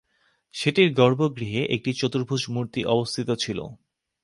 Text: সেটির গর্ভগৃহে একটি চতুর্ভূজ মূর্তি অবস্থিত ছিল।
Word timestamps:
সেটির 0.53 0.89
গর্ভগৃহে 0.93 1.61
একটি 1.65 1.91
চতুর্ভূজ 1.93 2.41
মূর্তি 2.49 2.81
অবস্থিত 2.85 3.29
ছিল। 3.39 3.59